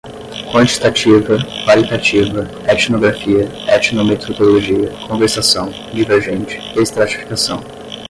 quantitativa, 0.51 1.37
qualitativa, 1.63 2.47
etnografia, 2.67 3.43
etnometodologia, 3.71 4.89
conversação, 5.07 5.69
divergente, 5.93 6.57
estratificação 6.75 7.61